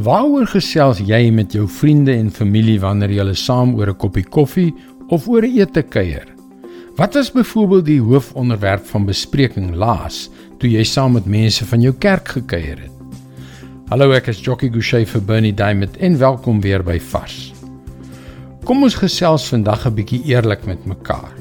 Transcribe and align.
Waaroor 0.00 0.46
gesels 0.48 1.00
jy 1.04 1.26
met 1.34 1.52
jou 1.52 1.66
vriende 1.68 2.14
en 2.16 2.30
familie 2.32 2.78
wanneer 2.80 3.10
julle 3.12 3.34
saam 3.36 3.74
oor 3.76 3.90
'n 3.90 3.98
koppie 4.00 4.24
koffie 4.24 4.72
of 5.08 5.28
oor 5.28 5.42
'n 5.44 5.58
ete 5.58 5.82
kuier? 5.82 6.24
Wat 6.96 7.14
was 7.14 7.32
byvoorbeeld 7.32 7.84
die 7.84 8.00
hoofonderwerp 8.00 8.86
van 8.86 9.04
bespreking 9.04 9.74
laas 9.74 10.30
toe 10.58 10.70
jy 10.70 10.84
saam 10.84 11.12
met 11.12 11.26
mense 11.26 11.66
van 11.66 11.80
jou 11.80 11.92
kerk 11.92 12.28
gekuier 12.28 12.78
het? 12.78 12.90
Hallo, 13.88 14.12
ek 14.12 14.28
is 14.28 14.40
Jockey 14.40 14.70
Gouchee 14.70 15.06
vir 15.06 15.20
Bernie 15.20 15.54
Diamond 15.54 15.96
en 15.96 16.18
welkom 16.18 16.60
weer 16.60 16.82
by 16.82 16.98
Vars. 16.98 17.52
Kom 18.64 18.82
ons 18.82 18.94
gesels 18.94 19.48
vandag 19.48 19.86
'n 19.86 19.94
bietjie 19.94 20.24
eerlik 20.24 20.64
met 20.66 20.86
mekaar. 20.86 21.34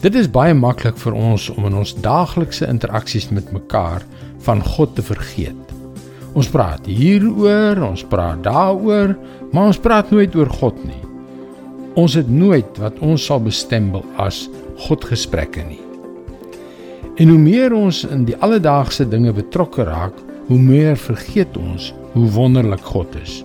Dit 0.00 0.14
is 0.14 0.30
baie 0.30 0.54
maklik 0.54 0.96
vir 0.96 1.12
ons 1.12 1.50
om 1.50 1.66
in 1.66 1.74
ons 1.74 1.94
daaglikse 1.94 2.66
interaksies 2.66 3.30
met 3.30 3.52
mekaar 3.52 4.02
van 4.38 4.62
God 4.62 4.94
te 4.94 5.02
vergeet. 5.02 5.63
Ons 6.34 6.50
praat 6.50 6.86
hieroor, 6.90 7.78
ons 7.92 8.02
praat 8.10 8.42
daaroor, 8.42 9.14
maar 9.54 9.70
ons 9.70 9.78
praat 9.78 10.10
nooit 10.10 10.34
oor 10.34 10.50
God 10.50 10.78
nie. 10.82 11.02
Ons 11.94 12.16
het 12.18 12.30
nooit 12.30 12.78
wat 12.82 12.98
ons 13.06 13.22
sal 13.22 13.42
bestempel 13.42 14.02
as 14.18 14.48
Godgesprekke 14.88 15.62
nie. 15.62 15.82
En 17.22 17.30
hoe 17.30 17.38
meer 17.38 17.74
ons 17.76 18.00
in 18.10 18.24
die 18.26 18.34
alledaagse 18.42 19.06
dinge 19.06 19.30
betrokke 19.36 19.86
raak, 19.86 20.16
hoe 20.48 20.58
meer 20.58 20.98
vergeet 20.98 21.54
ons 21.56 21.92
hoe 22.14 22.26
wonderlik 22.34 22.82
God 22.82 23.14
is. 23.22 23.42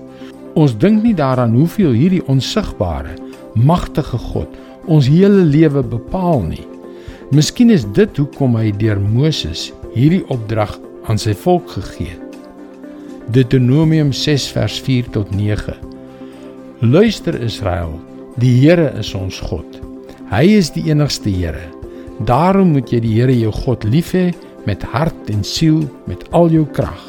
Ons 0.57 0.73
dink 0.81 1.03
nie 1.05 1.13
daaraan 1.13 1.53
hoeveel 1.53 1.93
hierdie 1.93 2.23
onsigbare, 2.25 3.13
magtige 3.53 4.17
God 4.31 4.57
ons 4.89 5.09
hele 5.11 5.45
lewe 5.45 5.83
bepaal 5.85 6.41
nie. 6.47 6.65
Miskien 7.29 7.69
is 7.69 7.85
dit 7.93 8.17
hoekom 8.17 8.57
hy 8.57 8.71
deur 8.81 8.97
Moses 8.97 9.67
hierdie 9.93 10.23
opdrag 10.33 10.73
aan 11.05 11.21
sy 11.21 11.37
volk 11.37 11.69
gegee 11.77 12.15
het. 12.15 12.28
Deuteronomium 13.29 14.09
6 14.09 14.47
vers 14.55 14.79
4 14.81 15.09
tot 15.13 15.29
9. 15.35 15.73
Luister 16.81 17.35
Israel, 17.37 17.91
die 18.41 18.55
Here 18.63 18.87
is 18.97 19.11
ons 19.13 19.37
God. 19.45 19.75
Hy 20.31 20.47
is 20.57 20.71
die 20.73 20.87
enigste 20.89 21.29
Here. 21.29 21.61
Daarom 22.25 22.71
moet 22.73 22.89
jy 22.89 23.03
die 23.03 23.11
Here 23.19 23.35
jou 23.37 23.51
God 23.53 23.85
lief 23.85 24.15
hê 24.17 24.31
met 24.65 24.81
hart 24.95 25.29
en 25.29 25.45
siel, 25.45 25.83
met 26.09 26.25
al 26.33 26.49
jou 26.55 26.65
krag. 26.73 27.05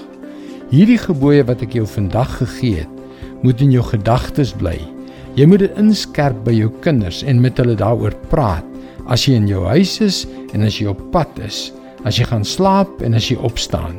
Hierdie 0.68 1.00
gebooie 1.00 1.46
wat 1.48 1.64
ek 1.64 1.78
jou 1.78 1.86
vandag 1.88 2.36
gegee 2.42 2.82
het, 2.82 3.00
moet 3.40 3.64
in 3.64 3.72
jou 3.72 3.86
gedagtes 3.88 4.52
bly. 4.60 4.76
Jy 5.40 5.48
moet 5.48 5.64
dit 5.64 5.80
inskerp 5.80 6.44
by 6.44 6.52
jou 6.52 6.68
kinders 6.84 7.24
en 7.24 7.40
met 7.40 7.56
hulle 7.64 7.80
daaroor 7.80 8.18
praat 8.28 8.68
as 9.08 9.24
jy 9.24 9.40
in 9.40 9.48
jou 9.48 9.64
huis 9.72 9.96
is 10.04 10.26
en 10.52 10.68
as 10.68 10.82
jy 10.82 10.92
op 10.92 11.00
pad 11.16 11.40
is, 11.48 11.70
as 12.04 12.18
jy 12.18 12.26
gaan 12.28 12.44
slaap 12.44 13.02
en 13.04 13.14
as 13.14 13.28
jy 13.30 13.36
opstaan. 13.36 13.98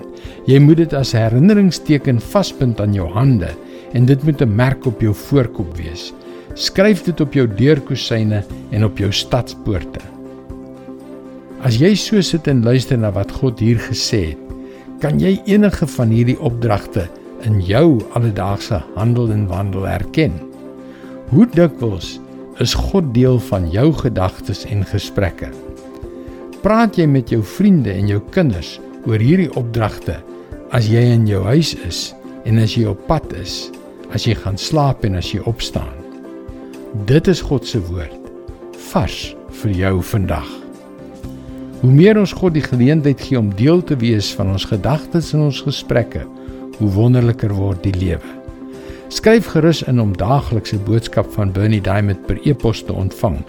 Jy 0.50 0.60
moet 0.64 0.82
dit 0.84 0.94
as 0.98 1.14
herinneringsteken 1.16 2.22
vasbind 2.32 2.82
aan 2.82 2.96
jou 2.98 3.08
hande 3.14 3.52
en 3.94 4.06
dit 4.06 4.24
moet 4.24 4.42
'n 4.42 4.56
merk 4.56 4.86
op 4.86 5.02
jou 5.02 5.14
voorkop 5.14 5.78
wees. 5.78 6.14
Skryf 6.54 7.04
dit 7.04 7.22
op 7.22 7.34
jou 7.34 7.48
deurkusyne 7.48 8.44
en 8.72 8.84
op 8.84 8.98
jou 8.98 9.12
stadspoorte. 9.12 10.02
As 11.62 11.78
jy 11.78 11.96
so 11.96 12.22
sit 12.22 12.48
en 12.48 12.64
luister 12.64 12.98
na 12.98 13.12
wat 13.12 13.32
God 13.32 13.60
hier 13.60 13.78
gesê 13.78 14.34
het, 14.34 14.38
kan 15.00 15.20
jy 15.20 15.42
enige 15.46 15.88
van 15.88 16.10
hierdie 16.10 16.40
opdragte 16.40 17.08
in 17.46 17.62
jou 17.62 18.02
alledaagse 18.14 18.82
handel 18.96 19.32
en 19.32 19.48
wandel 19.48 19.88
herken. 19.90 20.34
Hoe 21.30 21.48
dikwels 21.54 22.20
is 22.60 22.74
God 22.74 23.14
deel 23.14 23.40
van 23.40 23.70
jou 23.72 23.94
gedagtes 23.94 24.66
en 24.66 24.86
gesprekke? 24.86 25.50
Praat 26.62 26.94
jy 27.00 27.08
met 27.10 27.32
jou 27.34 27.40
vriende 27.42 27.90
en 27.90 28.06
jou 28.06 28.20
kinders 28.30 28.76
oor 29.10 29.18
hierdie 29.18 29.50
opdragte 29.58 30.20
as 30.78 30.86
jy 30.86 31.02
in 31.10 31.24
jou 31.26 31.40
huis 31.48 31.72
is 31.88 32.02
en 32.46 32.60
as 32.62 32.76
jy 32.78 32.84
op 32.92 33.02
pad 33.08 33.34
is, 33.34 33.72
as 34.14 34.28
jy 34.30 34.36
gaan 34.38 34.60
slaap 34.62 35.02
en 35.08 35.18
as 35.18 35.32
jy 35.34 35.42
opstaan. 35.50 35.90
Dit 37.10 37.26
is 37.32 37.42
God 37.42 37.66
se 37.66 37.82
woord 37.88 38.14
vars 38.92 39.18
vir 39.64 39.74
jou 39.80 39.96
vandag. 40.12 40.46
Hoe 41.82 41.90
meer 41.90 42.22
ons 42.22 42.36
God 42.38 42.54
die 42.54 42.66
geleentheid 42.68 43.26
gee 43.26 43.42
om 43.42 43.50
deel 43.58 43.82
te 43.82 43.98
wees 43.98 44.30
van 44.38 44.54
ons 44.54 44.70
gedagtes 44.70 45.34
en 45.34 45.48
ons 45.48 45.64
gesprekke, 45.66 46.28
hoe 46.78 46.94
wonderliker 46.94 47.58
word 47.58 47.82
die 47.88 47.96
lewe. 47.98 48.38
Skryf 49.10 49.50
gerus 49.56 49.82
in 49.90 49.98
om 50.04 50.14
daaglikse 50.14 50.78
boodskap 50.86 51.34
van 51.34 51.58
Bernie 51.58 51.82
Diamond 51.82 52.22
per 52.30 52.38
e-pos 52.46 52.86
te 52.86 52.94
ontvang 52.94 53.42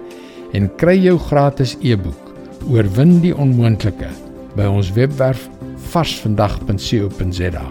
en 0.57 0.73
kry 0.81 0.97
jou 0.97 1.19
gratis 1.29 1.77
e-boek 1.85 2.22
Oorwin 2.71 3.17
die 3.23 3.33
onmoontlike 3.35 4.09
by 4.55 4.67
ons 4.71 4.93
webwerf 4.95 5.49
varsvandag.co.za. 5.93 7.65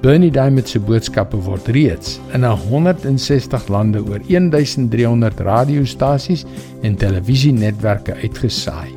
Bernie 0.00 0.30
Diamond 0.30 0.70
se 0.70 0.80
boodskappe 0.80 1.40
word 1.42 1.68
reeds 1.74 2.16
in 2.36 2.46
160 2.46 3.68
lande 3.68 4.00
oor 4.06 4.22
1300 4.28 5.42
radiostasies 5.44 6.46
en 6.86 6.96
televisienetwerke 6.96 8.16
uitgesaai. 8.22 8.94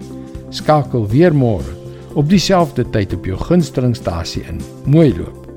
Skakel 0.53 1.07
weer 1.11 1.35
môre 1.35 1.79
op 2.15 2.29
dieselfde 2.29 2.85
tyd 2.93 3.15
op 3.17 3.25
jou 3.25 3.39
gunstelingstasie 3.39 4.43
in. 4.47 4.61
Mooi 4.85 5.09
loop. 5.17 5.47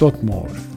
Tot 0.00 0.20
môre. 0.26 0.67